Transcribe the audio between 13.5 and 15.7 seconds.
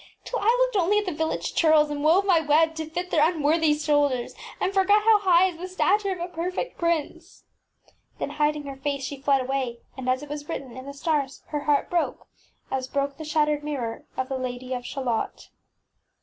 mirror of the Lady of Shalott.